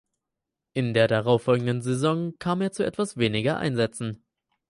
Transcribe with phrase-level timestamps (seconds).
[0.73, 4.23] In der darauffolgenden Saison kam er zu etwas weniger Einsätzen.